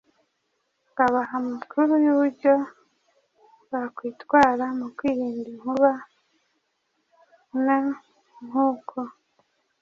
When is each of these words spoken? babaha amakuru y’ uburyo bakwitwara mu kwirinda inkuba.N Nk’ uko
babaha 0.97 1.33
amakuru 1.41 1.91
y’ 2.03 2.05
uburyo 2.13 2.53
bakwitwara 3.71 4.65
mu 4.79 4.87
kwirinda 4.95 5.47
inkuba.N 5.53 7.59
Nk’ 8.47 8.55
uko 8.69 8.99